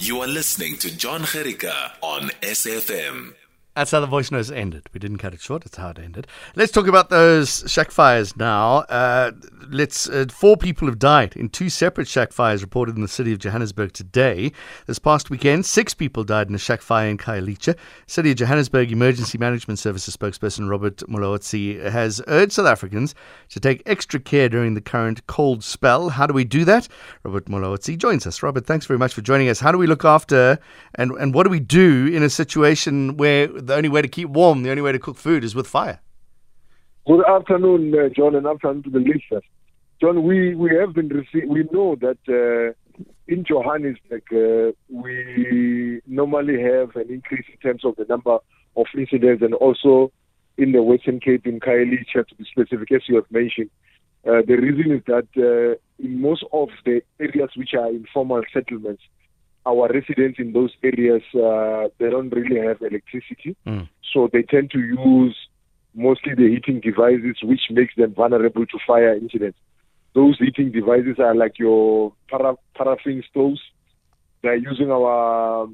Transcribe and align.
You 0.00 0.20
are 0.20 0.28
listening 0.28 0.76
to 0.78 0.96
John 0.96 1.22
Jerica 1.22 1.90
on 2.00 2.30
SFM. 2.40 3.34
That's 3.78 3.92
how 3.92 4.00
the 4.00 4.08
voice 4.08 4.32
notes 4.32 4.50
ended. 4.50 4.88
We 4.92 4.98
didn't 4.98 5.18
cut 5.18 5.34
it 5.34 5.40
short. 5.40 5.62
That's 5.62 5.76
how 5.76 5.90
it 5.90 6.00
ended. 6.00 6.26
Let's 6.56 6.72
talk 6.72 6.88
about 6.88 7.10
those 7.10 7.62
shack 7.68 7.92
fires 7.92 8.36
now. 8.36 8.78
Uh, 8.78 9.30
let's. 9.70 10.08
Uh, 10.08 10.26
four 10.28 10.56
people 10.56 10.88
have 10.88 10.98
died 10.98 11.36
in 11.36 11.48
two 11.48 11.68
separate 11.68 12.08
shack 12.08 12.32
fires 12.32 12.60
reported 12.60 12.96
in 12.96 13.02
the 13.02 13.06
city 13.08 13.32
of 13.32 13.38
Johannesburg 13.38 13.92
today. 13.92 14.50
This 14.86 14.98
past 14.98 15.30
weekend, 15.30 15.64
six 15.64 15.94
people 15.94 16.24
died 16.24 16.48
in 16.48 16.56
a 16.56 16.58
shack 16.58 16.82
fire 16.82 17.08
in 17.08 17.18
Khayelitsha. 17.18 17.76
City 18.08 18.32
of 18.32 18.38
Johannesburg 18.38 18.90
Emergency 18.90 19.38
Management 19.38 19.78
Services 19.78 20.16
spokesperson 20.16 20.68
Robert 20.68 20.96
Mulaudzi 21.08 21.80
has 21.80 22.20
urged 22.26 22.54
South 22.54 22.66
Africans 22.66 23.14
to 23.50 23.60
take 23.60 23.84
extra 23.86 24.18
care 24.18 24.48
during 24.48 24.74
the 24.74 24.80
current 24.80 25.24
cold 25.28 25.62
spell. 25.62 26.08
How 26.08 26.26
do 26.26 26.34
we 26.34 26.42
do 26.42 26.64
that? 26.64 26.88
Robert 27.22 27.44
Mulaudzi 27.44 27.96
joins 27.96 28.26
us. 28.26 28.42
Robert, 28.42 28.66
thanks 28.66 28.86
very 28.86 28.98
much 28.98 29.14
for 29.14 29.20
joining 29.20 29.48
us. 29.48 29.60
How 29.60 29.70
do 29.70 29.78
we 29.78 29.86
look 29.86 30.04
after 30.04 30.58
and, 30.96 31.12
and 31.12 31.32
what 31.32 31.44
do 31.44 31.50
we 31.50 31.60
do 31.60 32.08
in 32.08 32.24
a 32.24 32.30
situation 32.30 33.16
where 33.16 33.46
the 33.68 33.74
only 33.74 33.88
way 33.88 34.02
to 34.02 34.08
keep 34.08 34.28
warm, 34.30 34.62
the 34.62 34.70
only 34.70 34.82
way 34.82 34.92
to 34.92 34.98
cook 34.98 35.16
food 35.16 35.44
is 35.44 35.54
with 35.54 35.68
fire? 35.68 36.00
Good 37.06 37.24
afternoon, 37.24 37.94
uh, 37.94 38.08
John, 38.08 38.34
and 38.34 38.46
afternoon 38.46 38.82
to 38.84 38.90
the 38.90 38.98
listeners. 38.98 39.44
John, 40.00 40.24
we, 40.24 40.54
we 40.54 40.74
have 40.76 40.92
been 40.94 41.08
receiving, 41.08 41.48
we 41.48 41.64
know 41.72 41.96
that 41.96 42.18
uh, 42.28 43.04
in 43.26 43.44
Johannesburg, 43.44 44.22
uh, 44.32 44.72
we 44.88 46.00
normally 46.06 46.60
have 46.62 46.96
an 46.96 47.10
increase 47.10 47.46
in 47.52 47.58
terms 47.58 47.84
of 47.84 47.96
the 47.96 48.06
number 48.08 48.38
of 48.76 48.86
incidents 48.96 49.42
and 49.42 49.54
also 49.54 50.10
in 50.56 50.72
the 50.72 50.82
Western 50.82 51.20
Cape, 51.20 51.46
in 51.46 51.60
Khayelitsha, 51.60 52.26
to 52.26 52.34
be 52.34 52.44
specific, 52.44 52.90
as 52.92 53.02
you 53.08 53.16
have 53.16 53.30
mentioned. 53.30 53.70
Uh, 54.26 54.42
the 54.46 54.56
reason 54.56 54.92
is 54.92 55.02
that 55.06 55.28
uh, 55.36 55.78
in 56.02 56.20
most 56.20 56.44
of 56.52 56.68
the 56.84 57.00
areas 57.20 57.50
which 57.56 57.74
are 57.74 57.88
informal 57.88 58.42
settlements, 58.52 59.02
our 59.70 59.86
residents 59.98 60.38
in 60.44 60.48
those 60.58 60.72
areas 60.90 61.22
uh, 61.34 61.82
they 61.98 62.08
don't 62.14 62.30
really 62.38 62.60
have 62.68 62.78
electricity, 62.90 63.52
Mm. 63.66 63.84
so 64.12 64.18
they 64.32 64.42
tend 64.54 64.66
to 64.76 64.80
use 64.80 65.36
mostly 65.94 66.32
the 66.40 66.48
heating 66.54 66.78
devices, 66.90 67.36
which 67.50 67.64
makes 67.78 67.94
them 68.00 68.10
vulnerable 68.20 68.64
to 68.72 68.78
fire 68.86 69.14
incidents. 69.24 69.58
Those 70.14 70.36
heating 70.44 70.70
devices 70.78 71.16
are 71.26 71.34
like 71.42 71.58
your 71.58 72.12
para- 72.30 72.62
paraffin 72.76 73.22
stoves. 73.30 73.60
They're 74.42 74.62
using 74.70 74.90
our, 74.90 75.68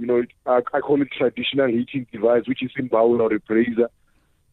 you 0.00 0.06
know, 0.08 0.22
I, 0.46 0.58
I 0.76 0.80
call 0.80 1.00
it 1.04 1.08
traditional 1.16 1.68
heating 1.68 2.06
device, 2.12 2.44
which 2.46 2.62
is 2.66 2.70
imbawula 2.78 3.22
or 3.28 3.34
a 3.34 3.40
brazier, 3.40 3.90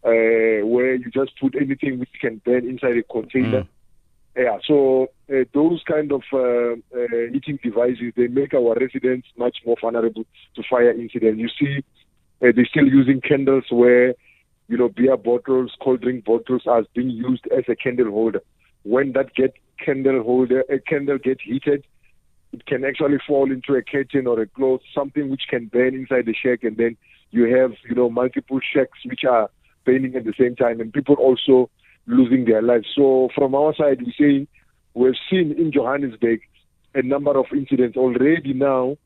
uh, 0.09 0.59
where 0.73 0.93
you 1.01 1.09
just 1.11 1.31
put 1.41 1.55
anything 1.55 1.99
which 1.99 2.15
can 2.21 2.41
burn 2.45 2.63
inside 2.71 2.97
a 2.97 3.03
container. 3.03 3.63
Mm. 3.63 3.67
Yeah, 4.37 4.57
so 4.69 5.07
uh, 5.31 5.43
those 5.53 5.83
kind 5.87 6.11
of 6.11 6.23
uh, 6.33 6.73
uh, 6.97 7.31
heating 7.31 7.59
devices 7.63 8.13
they 8.15 8.27
make 8.27 8.53
our 8.53 8.75
residents 8.75 9.27
much 9.37 9.57
more 9.65 9.75
vulnerable 9.79 10.23
to 10.55 10.63
fire 10.69 10.91
incidents. 10.91 11.39
You 11.39 11.49
see, 11.59 11.83
uh, 12.41 12.51
they're 12.55 12.65
still 12.65 12.87
using 12.87 13.21
candles 13.21 13.65
where 13.69 14.15
you 14.67 14.77
know 14.77 14.89
beer 14.89 15.17
bottles, 15.17 15.75
cold 15.81 16.01
drink 16.01 16.25
bottles 16.25 16.63
are 16.65 16.83
being 16.95 17.09
used 17.09 17.45
as 17.55 17.63
a 17.67 17.75
candle 17.75 18.11
holder. 18.11 18.41
When 18.83 19.11
that 19.13 19.33
get 19.35 19.53
candle 19.83 20.23
holder, 20.23 20.63
a 20.69 20.79
candle 20.79 21.17
gets 21.17 21.41
heated, 21.43 21.85
it 22.51 22.65
can 22.65 22.83
actually 22.83 23.17
fall 23.27 23.51
into 23.51 23.75
a 23.75 23.83
curtain 23.83 24.25
or 24.25 24.41
a 24.41 24.47
cloth, 24.47 24.81
something 24.95 25.29
which 25.29 25.43
can 25.49 25.67
burn 25.67 25.93
inside 25.93 26.25
the 26.25 26.33
shack, 26.33 26.63
and 26.63 26.77
then 26.77 26.97
you 27.31 27.55
have 27.55 27.73
you 27.87 27.95
know 27.95 28.09
multiple 28.09 28.59
shacks 28.73 28.99
which 29.05 29.23
are 29.29 29.49
burning 29.85 30.15
at 30.15 30.25
the 30.25 30.33
same 30.39 30.55
time, 30.55 30.81
and 30.81 30.91
people 30.91 31.15
also 31.15 31.69
losing 32.07 32.45
their 32.45 32.63
lives. 32.63 32.87
So 32.95 33.29
from 33.35 33.53
our 33.53 33.75
side, 33.75 34.01
we 34.01 34.13
say 34.17 34.47
we've 34.99 35.15
seen 35.29 35.53
in 35.57 35.71
Johannesburg 35.71 36.41
a 36.93 37.01
number 37.01 37.37
of 37.39 37.45
incidents 37.53 37.95
already 37.95 38.53
now, 38.53 38.97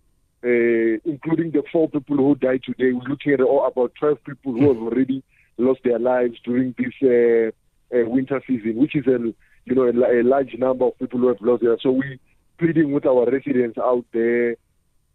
uh, 0.44 0.98
including 1.06 1.52
the 1.52 1.64
four 1.72 1.88
people 1.88 2.18
who 2.18 2.36
died 2.36 2.64
today. 2.64 2.92
We're 2.92 3.08
looking 3.08 3.34
at 3.34 3.42
oh, 3.42 3.66
about 3.66 3.94
12 4.00 4.18
people 4.24 4.54
who 4.54 4.74
have 4.74 4.82
already 4.82 5.24
lost 5.58 5.82
their 5.84 6.00
lives 6.00 6.38
during 6.44 6.74
this 6.78 6.94
uh, 7.04 7.96
uh, 7.96 8.10
winter 8.10 8.42
season, 8.48 8.76
which 8.78 8.96
is 8.96 9.06
a 9.06 9.20
you 9.66 9.76
know 9.76 9.84
a, 9.84 10.22
a 10.22 10.24
large 10.24 10.56
number 10.58 10.86
of 10.86 10.98
people 10.98 11.20
who 11.20 11.28
have 11.28 11.42
lost 11.42 11.62
their. 11.62 11.78
So 11.80 11.92
we 11.92 12.20
pleading 12.58 12.92
with 12.92 13.06
our 13.06 13.30
residents 13.30 13.78
out 13.78 14.06
there 14.14 14.56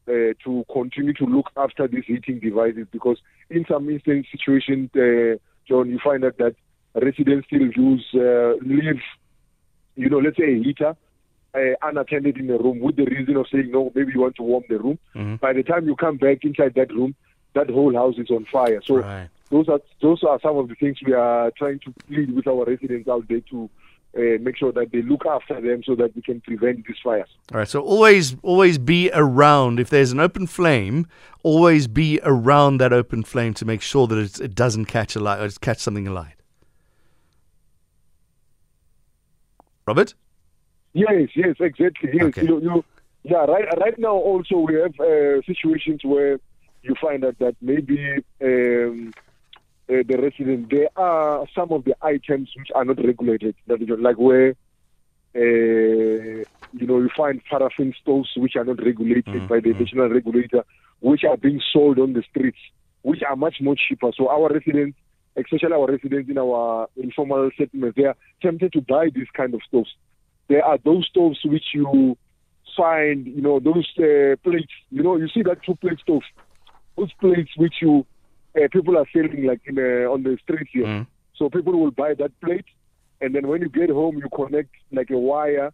to 0.07 0.65
continue 0.73 1.13
to 1.13 1.27
look 1.27 1.51
after 1.57 1.87
these 1.87 2.05
heating 2.07 2.41
devices 2.41 2.87
because 2.91 3.19
in 3.51 3.67
some 3.69 3.91
instance 3.91 4.27
situations, 4.33 4.89
John, 5.69 5.91
you 5.91 5.99
find 6.03 6.25
out 6.25 6.39
that 6.39 6.55
residents 6.95 7.47
still 7.47 7.69
use 7.77 8.07
leave, 8.15 9.03
you 9.99 10.09
know, 10.09 10.19
let's 10.19 10.37
say 10.37 10.45
a 10.55 10.63
heater 10.63 10.97
uh, 11.55 11.61
unattended 11.83 12.37
in 12.39 12.49
a 12.51 12.59
room 12.59 12.79
with 12.81 12.97
the 12.97 13.05
reason 13.05 13.37
of 13.37 13.47
saying 13.51 13.71
no, 13.71 13.91
maybe 13.95 14.13
you 14.13 14.21
want 14.21 14.37
to 14.37 14.43
warm 14.43 14.65
the 14.69 14.79
room. 14.79 14.99
Mhm. 15.15 15.41
By 15.41 15.53
the 15.53 15.63
time 15.63 15.87
you 15.87 15.97
come 15.97 16.17
back 16.17 16.45
inside 16.45 16.75
that 16.75 16.93
room, 16.93 17.15
that 17.55 17.69
whole 17.71 17.95
house 17.95 18.17
is 18.19 18.31
on 18.31 18.45
fire. 18.47 18.81
So 18.85 18.99
Right. 18.99 19.29
those 19.51 19.69
are 19.69 19.81
those 20.01 20.23
are 20.23 20.39
some 20.41 20.57
of 20.57 20.69
the 20.69 20.75
things 20.75 20.99
we 21.05 21.13
are 21.15 21.51
trying 21.53 21.81
to 21.81 21.93
plead 22.07 22.35
with 22.35 22.47
our 22.47 22.65
residents 22.65 23.09
out 23.09 23.27
there 23.29 23.41
to 23.51 23.69
uh, 24.17 24.21
make 24.41 24.57
sure 24.57 24.73
that 24.73 24.91
they 24.93 25.03
look 25.03 25.27
after 25.27 25.61
them 25.61 25.83
so 25.85 25.95
that 25.95 26.15
we 26.17 26.23
can 26.23 26.41
prevent 26.41 26.87
these 26.87 26.97
fires. 27.03 27.29
All 27.53 27.59
right. 27.59 27.69
So 27.69 27.81
always, 27.83 28.37
always 28.43 28.79
be 28.79 29.11
around. 29.13 29.79
If 29.81 29.91
there's 29.91 30.13
an 30.13 30.21
open 30.21 30.47
flame, 30.47 31.07
always 31.43 31.87
be 31.89 32.19
around 32.23 32.79
that 32.79 32.93
open 32.93 33.23
flame 33.23 33.53
to 33.55 33.65
make 33.67 33.83
sure 33.83 34.07
that 34.07 34.17
it's, 34.19 34.41
it 34.41 34.55
doesn't 34.55 34.87
catch 34.87 35.15
a 35.17 35.21
light 35.21 35.41
or 35.41 35.49
catch 35.61 35.79
something 35.79 36.07
alight. 36.09 36.35
Robert. 39.89 40.11
Yes, 40.93 41.29
yes, 41.43 41.55
exactly. 41.69 42.11
Yes, 42.13 42.27
Okay. 42.29 42.45
you, 42.49 42.55
you, 42.67 42.85
yeah. 43.31 43.45
Right, 43.55 43.69
right 43.85 43.99
now 43.99 44.17
also 44.31 44.57
we 44.69 44.75
have 44.83 44.95
uh, 45.01 45.41
situations 45.51 46.01
where 46.13 46.35
you 46.87 46.95
find 47.01 47.21
out 47.25 47.37
that 47.45 47.57
maybe 47.61 47.99
um, 48.49 49.13
uh, 49.91 50.03
the 50.11 50.17
resident 50.27 50.71
there 50.71 50.91
are 50.97 51.47
some 51.55 51.71
of 51.77 51.81
the 51.89 51.95
items 52.03 52.49
which 52.59 52.71
are 52.75 52.85
not 52.85 52.99
regulated, 53.11 53.55
that 53.69 53.81
is 53.83 53.89
like 54.09 54.19
where 54.29 54.51
uh, 55.37 56.45
you 56.81 56.87
know 56.89 56.99
you 57.05 57.11
find 57.17 57.37
paraffin 57.51 57.91
stoves 58.01 58.31
which 58.37 58.57
are 58.57 58.65
not 58.65 58.79
regulated 58.91 59.49
by 59.49 59.59
the 59.61 59.73
national 59.81 60.09
regulator, 60.19 60.63
which 61.01 61.25
are 61.25 61.37
being 61.37 61.61
sold 61.73 61.99
on 61.99 62.13
the 62.13 62.23
streets, 62.31 62.59
which 63.03 63.23
are 63.29 63.37
much 63.37 63.57
more 63.61 63.77
cheaper. 63.77 64.11
So 64.17 64.29
our 64.29 64.49
residents, 64.49 64.97
especially 65.39 65.73
our 65.73 65.87
residents 65.87 66.29
in 66.31 66.39
our 66.39 66.89
informal 66.97 67.51
settlements, 67.57 67.97
they 67.97 68.05
are 68.05 68.17
tempted 68.43 68.73
to 68.73 68.81
buy 68.81 69.09
these 69.15 69.29
kind 69.35 69.55
of 69.55 69.61
stoves 69.67 69.91
there 70.49 70.65
are 70.65 70.79
those 70.85 71.07
stoves 71.07 71.39
which 71.45 71.67
you 71.75 72.17
find, 72.77 73.27
you 73.27 73.43
know, 73.43 73.61
those 73.61 73.87
uh, 73.99 74.37
plates. 74.43 74.73
You 74.91 75.03
know, 75.03 75.17
you 75.17 75.29
see 75.29 75.43
that 75.43 75.63
two 75.65 75.77
plate 75.77 76.01
stove, 76.01 76.23
those 76.97 77.13
plates 77.21 77.51
which 77.57 77.75
you 77.81 78.07
uh, 78.57 78.69
people 78.73 78.97
are 78.97 79.07
selling 79.13 79.47
like 79.47 79.61
in 79.67 79.79
uh, 79.79 80.11
on 80.11 80.23
the 80.23 80.39
street 80.43 80.69
here. 80.73 80.87
Mm. 80.87 81.07
So 81.37 81.49
people 81.51 81.79
will 81.79 81.91
buy 81.91 82.15
that 82.15 82.33
plate, 82.41 82.65
and 83.21 83.35
then 83.35 83.47
when 83.47 83.61
you 83.61 83.69
get 83.69 83.91
home, 83.91 84.17
you 84.17 84.29
connect 84.35 84.71
like 84.91 85.11
a 85.11 85.19
wire 85.19 85.73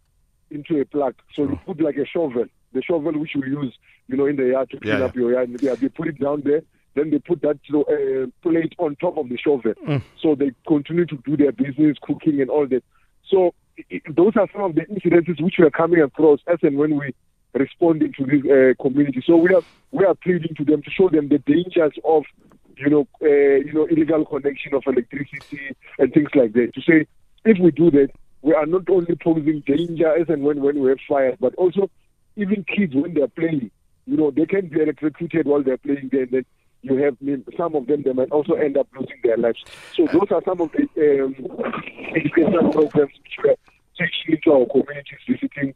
into 0.51 0.79
a 0.79 0.85
plug. 0.85 1.15
So 1.33 1.43
you 1.43 1.59
put 1.65 1.81
like 1.81 1.95
a 1.95 2.05
shovel, 2.05 2.45
the 2.73 2.81
shovel 2.83 3.13
which 3.13 3.33
you 3.33 3.43
use, 3.45 3.73
you 4.07 4.17
know, 4.17 4.25
in 4.27 4.35
the 4.35 4.47
yard 4.47 4.69
to 4.71 4.79
clean 4.79 4.99
Yeah, 4.99 5.05
up 5.05 5.15
your 5.15 5.31
yard. 5.31 5.57
Yeah, 5.61 5.75
they 5.75 5.89
put 5.89 6.09
it 6.09 6.19
down 6.19 6.41
there. 6.45 6.61
Then 6.95 7.11
they 7.11 7.19
put 7.19 7.41
that 7.41 7.59
uh, 7.73 8.27
plate 8.41 8.73
on 8.77 8.95
top 8.95 9.17
of 9.17 9.29
the 9.29 9.37
shovel. 9.37 9.73
So 10.21 10.35
they 10.35 10.51
continue 10.67 11.05
to 11.05 11.17
do 11.17 11.37
their 11.37 11.51
business, 11.51 11.97
cooking 12.01 12.41
and 12.41 12.49
all 12.49 12.65
that. 12.67 12.83
So 13.29 13.53
those 14.09 14.33
are 14.37 14.47
some 14.53 14.63
of 14.63 14.75
the 14.75 14.81
incidences 14.81 15.41
which 15.43 15.55
we 15.59 15.65
are 15.65 15.71
coming 15.71 16.01
across 16.01 16.39
as 16.47 16.59
and 16.63 16.77
when 16.77 16.97
we 16.97 17.13
responding 17.53 18.13
to 18.13 18.25
this 18.25 18.41
uh, 18.51 18.81
community. 18.81 19.23
So 19.25 19.37
we 19.37 19.53
are 19.53 19.61
we 19.91 20.05
are 20.05 20.15
pleading 20.15 20.55
to 20.55 20.65
them 20.65 20.81
to 20.83 20.91
show 20.91 21.09
them 21.09 21.29
the 21.29 21.39
dangers 21.39 21.93
of 22.03 22.23
you 22.77 22.89
know 22.89 23.07
uh, 23.21 23.27
you 23.27 23.73
know 23.73 23.85
illegal 23.85 24.25
connection 24.25 24.73
of 24.73 24.83
electricity 24.85 25.75
and 25.97 26.13
things 26.13 26.29
like 26.35 26.53
that. 26.53 26.73
To 26.75 26.81
say 26.81 27.07
if 27.45 27.57
we 27.59 27.71
do 27.71 27.91
that, 27.91 28.09
we 28.41 28.53
are 28.53 28.65
not 28.65 28.89
only 28.89 29.15
posing 29.15 29.63
danger 29.65 30.15
as 30.15 30.29
and 30.29 30.43
when 30.43 30.61
when 30.61 30.79
we 30.79 30.89
have 30.89 30.99
fires, 31.07 31.37
but 31.39 31.55
also 31.55 31.89
even 32.35 32.63
kids 32.63 32.93
when 32.93 33.13
they 33.13 33.21
are 33.21 33.27
playing. 33.27 33.71
You 34.05 34.17
know 34.17 34.31
they 34.31 34.45
can 34.45 34.67
be 34.67 34.81
electrocuted 34.81 35.47
while 35.47 35.63
they're 35.63 35.77
playing 35.77 36.09
there. 36.11 36.23
And 36.23 36.31
then 36.31 36.45
you 36.85 36.97
have 36.97 37.17
some 37.57 37.75
of 37.75 37.87
them 37.87 38.03
they 38.03 38.13
might 38.13 38.31
also 38.31 38.53
end 38.53 38.77
up 38.77 38.87
losing 38.97 39.19
their 39.23 39.37
lives. 39.37 39.63
So 39.95 40.05
those 40.13 40.29
are 40.31 40.41
some 40.45 40.61
of 40.61 40.71
the 40.71 41.23
um, 41.23 41.35
educational 42.15 42.71
programs 42.71 43.11
which 43.23 43.37
we 43.43 43.49
are 43.49 43.55
taking 43.97 44.35
into 44.35 44.51
our 44.53 44.65
communities, 44.67 45.19
visiting 45.27 45.73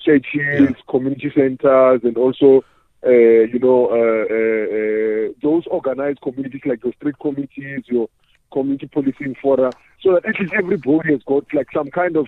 churches, 0.00 0.76
community 0.88 1.32
centers, 1.34 2.00
and 2.04 2.16
also, 2.16 2.64
uh, 3.04 3.10
you 3.10 3.58
know, 3.58 3.86
uh, 3.86 4.24
uh, 4.30 4.66
uh, 4.78 5.32
those 5.42 5.66
organized 5.66 6.20
communities 6.20 6.62
like 6.64 6.82
the 6.82 6.92
street 6.92 7.16
committees, 7.20 7.82
your 7.86 8.08
community 8.52 8.86
policing 8.86 9.34
fora, 9.42 9.72
so 10.00 10.12
that 10.14 10.26
at 10.26 10.38
least 10.40 10.52
everybody 10.54 11.12
has 11.12 11.22
got 11.24 11.44
like 11.52 11.66
some 11.74 11.90
kind 11.90 12.16
of 12.16 12.26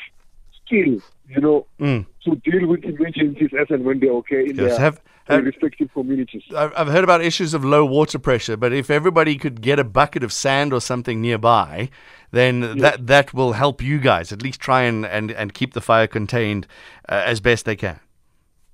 skill, 0.64 0.98
you 1.28 1.40
know, 1.40 1.66
Mm. 1.80 2.06
to 2.24 2.36
deal 2.36 2.66
with 2.68 2.84
emergencies 2.84 3.50
as 3.58 3.66
and 3.70 3.84
when 3.84 4.00
they 4.00 4.08
occur 4.08 4.40
in 4.40 4.56
Yes, 4.56 4.56
their, 4.56 4.78
have- 4.78 5.00
have- 5.26 5.44
respective 5.44 5.92
communities. 5.92 6.42
I've, 6.54 6.88
heard 6.88 7.04
about 7.04 7.22
issues 7.22 7.54
of 7.54 7.64
low 7.64 7.84
water 7.84 8.18
pressure, 8.18 8.56
but 8.56 8.72
if 8.72 8.90
everybody 8.90 9.36
could 9.36 9.60
get 9.60 9.78
a 9.78 9.84
bucket 9.84 10.22
of 10.22 10.32
sand 10.32 10.72
or 10.72 10.80
something 10.80 11.20
nearby, 11.20 11.88
then 12.30 12.78
that 12.78 13.06
that 13.06 13.32
will 13.32 13.52
help 13.52 13.80
you 13.80 13.98
guys 13.98 14.32
at 14.32 14.42
least 14.42 14.60
try 14.60 14.82
and, 14.82 15.06
and, 15.06 15.30
and 15.30 15.54
keep 15.54 15.72
the 15.72 15.80
fire 15.80 16.06
contained 16.06 16.66
uh, 17.08 17.22
as 17.24 17.40
best 17.40 17.64
they 17.64 17.76
can. 17.76 18.00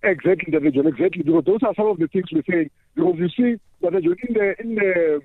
Exactly. 0.03 0.51
John, 0.71 0.87
exactly. 0.87 1.23
Because 1.23 1.45
those 1.45 1.63
are 1.63 1.75
some 1.75 1.87
of 1.87 1.99
the 1.99 2.07
things 2.09 2.25
we're 2.33 2.43
saying. 2.51 2.71
Because 2.95 3.17
you 3.19 3.29
see. 3.29 3.61
In 3.83 4.35
the, 4.35 4.55
in 4.61 4.75
the 4.77 5.21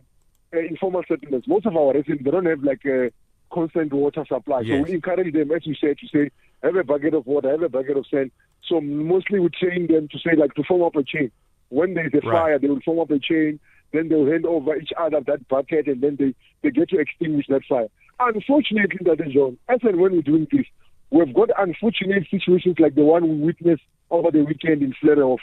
uh, 0.54 0.60
informal 0.60 1.04
settlements, 1.08 1.48
most 1.48 1.66
of 1.66 1.76
our 1.78 1.94
residents, 1.94 2.24
they 2.24 2.32
don't 2.32 2.46
have 2.46 2.64
like 2.64 2.84
a 2.86 3.12
constant 3.54 3.94
water 3.94 4.26
supply. 4.28 4.62
Yes. 4.62 4.80
So 4.80 4.84
we 4.84 4.96
encourage 4.96 5.34
them, 5.34 5.52
as 5.52 5.66
you 5.66 5.76
said, 5.76 5.98
to 6.00 6.08
say, 6.08 6.30
have 6.66 6.76
a 6.76 6.84
bucket 6.84 7.14
of 7.14 7.26
water, 7.26 7.52
have 7.52 7.62
a 7.62 7.70
bucket 7.70 7.98
of 7.98 8.06
sand. 8.08 8.32
So 8.68 8.82
mostly 8.82 9.40
we 9.40 9.50
train 9.50 9.88
them 9.88 10.08
to 10.12 10.20
say, 10.20 10.36
like, 10.36 10.54
to 10.56 10.64
form 10.64 10.82
up 10.84 10.96
a 10.96 11.04
chain. 11.04 11.32
When 11.70 11.94
there's 11.94 12.14
a 12.14 12.18
Right. 12.28 12.32
fire, 12.32 12.60
they 12.60 12.68
will 12.68 12.82
form 12.82 13.00
up 13.00 13.12
a 13.12 13.20
chain, 13.20 13.60
then 13.94 14.10
they'll 14.10 14.26
hand 14.26 14.46
over 14.46 14.76
each 14.76 14.92
other 14.98 15.22
that 15.22 15.48
bucket, 15.48 15.88
and 15.88 16.02
then 16.02 16.16
they, 16.18 16.34
they 16.64 16.72
get 16.72 16.90
to 16.90 17.00
extinguish 17.00 17.46
that 17.50 17.64
fire. 17.66 17.88
Unfortunately, 18.20 18.98
that 19.02 19.26
is 19.26 19.34
John, 19.34 19.58
as 19.70 19.80
and 19.84 20.00
when 20.00 20.14
we're 20.14 20.22
doing 20.22 20.48
this, 20.52 20.66
we've 21.12 21.34
got 21.34 21.50
unfortunate 21.58 22.28
situations 22.30 22.78
like 22.80 22.96
the 22.96 23.04
one 23.04 23.24
we 23.28 23.36
witnessed 23.46 23.84
over 24.10 24.32
the 24.32 24.44
weekend 24.44 24.82
in 24.82 24.94
Fleurhof, 24.94 25.40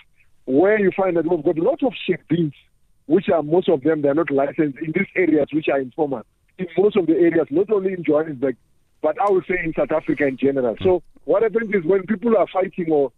where 0.47 0.79
you 0.79 0.91
find 0.97 1.17
that 1.17 1.29
we've 1.29 1.45
got 1.45 1.59
lots 1.59 1.83
of 1.83 1.93
shebeens, 2.09 2.55
which 3.07 3.29
are 3.29 3.43
most 3.43 3.69
of 3.69 3.83
them, 3.83 4.03
they're 4.03 4.15
not 4.15 4.31
licensed 4.31 4.79
in 4.79 4.93
these 4.93 5.07
areas, 5.17 5.49
which 5.53 5.69
are 5.69 5.81
informal. 5.81 6.23
In 6.59 6.67
most 6.79 6.97
of 6.97 7.07
the 7.07 7.15
areas, 7.15 7.47
not 7.51 7.71
only 7.71 7.93
in 7.93 8.05
Johannesburg, 8.05 8.57
but 9.03 9.21
I 9.21 9.31
would 9.31 9.45
say 9.49 9.57
in 9.63 9.73
South 9.77 9.91
Africa 9.93 10.27
in 10.27 10.37
general. 10.37 10.77
So 10.83 11.03
what 11.25 11.43
happens 11.43 11.71
is 11.75 11.85
when 11.85 12.05
people 12.05 12.37
are 12.37 12.47
fighting 12.53 12.91
or 12.91 13.13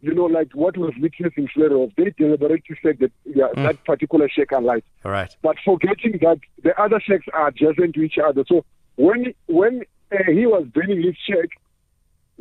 you 0.00 0.12
know, 0.14 0.24
like 0.26 0.54
what 0.54 0.76
we've 0.76 0.92
witnessed 1.00 1.38
in 1.38 1.48
Fleurhof, 1.48 1.94
they 1.96 2.12
deliberately 2.18 2.76
said 2.82 2.98
that 3.00 3.12
yeah, 3.24 3.46
that 3.56 3.82
particular 3.86 4.28
shake 4.28 4.52
are 4.52 4.60
light 4.60 4.84
All 5.04 5.12
right. 5.12 5.34
but 5.42 5.56
forgetting 5.64 6.18
that 6.20 6.38
the 6.62 6.78
other 6.80 7.00
shacks 7.00 7.24
are 7.32 7.48
adjacent 7.48 7.94
to 7.94 8.02
each 8.02 8.18
other. 8.22 8.44
So 8.46 8.64
when 8.96 9.32
when 9.46 9.82
uh, 10.12 10.30
he 10.30 10.46
was 10.46 10.66
burning 10.74 11.02
his 11.02 11.16
shack, 11.26 11.48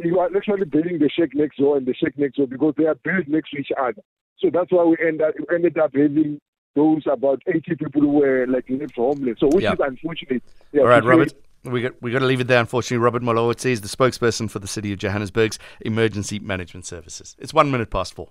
he 0.02 0.12
was 0.12 0.32
actually 0.36 0.66
burning 0.66 1.00
the 1.00 1.10
shack 1.10 1.30
next 1.34 1.58
door 1.58 1.78
and 1.78 1.86
the 1.86 1.94
shack 1.94 2.18
next 2.18 2.36
door 2.38 2.48
because 2.48 2.74
they 2.78 2.86
are 2.86 2.96
built 2.96 3.28
next 3.28 3.52
to 3.52 3.58
each 3.60 3.72
other. 3.80 4.02
So 4.40 4.50
that's 4.52 4.72
why 4.72 4.84
we 4.84 4.98
end 5.06 5.22
up, 5.22 5.34
we 5.38 5.56
ended 5.56 5.78
up 5.78 5.92
having 5.96 6.40
those 6.76 7.04
about 7.10 7.42
80 7.48 7.76
people 7.76 8.02
who 8.02 8.10
were 8.10 8.46
like 8.48 8.66
left 8.70 8.96
homeless. 8.96 9.38
So 9.40 9.48
which 9.48 9.64
Yeah. 9.64 9.74
is 9.74 9.80
unfortunate. 9.80 10.44
Yeah, 10.74 10.82
All 10.82 10.88
right, 10.88 11.04
Robert. 11.04 11.32
We 11.64 11.82
got 11.82 12.02
we 12.02 12.12
got 12.12 12.20
to 12.20 12.26
leave 12.26 12.42
it 12.42 12.48
there. 12.48 12.60
Unfortunately, 12.60 12.98
Robert 12.98 13.24
Mulaudzi 13.24 13.72
is 13.72 13.82
the 13.82 13.88
spokesperson 13.88 14.50
for 14.50 14.60
the 14.60 14.68
City 14.68 14.92
of 14.92 15.00
Johannesburg's 15.00 15.60
Emergency 15.82 16.40
Management 16.40 16.86
Services. 16.86 17.38
It's 17.40 17.54
one 17.54 17.72
minute 17.72 17.90
past 17.90 18.14
four. 18.14 18.30